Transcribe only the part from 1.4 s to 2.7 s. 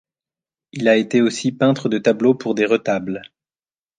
peintre de tableaux pour des